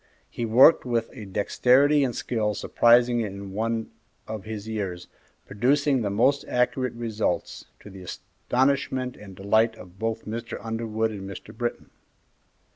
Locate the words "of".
4.27-4.45, 9.75-9.99